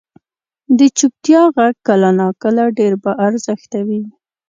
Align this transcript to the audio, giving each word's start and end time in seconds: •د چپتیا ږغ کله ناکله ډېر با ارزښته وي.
•د 0.77 0.81
چپتیا 0.97 1.41
ږغ 1.55 1.73
کله 1.87 2.09
ناکله 2.19 2.63
ډېر 2.77 2.93
با 3.03 3.11
ارزښته 3.27 3.79
وي. 3.87 4.01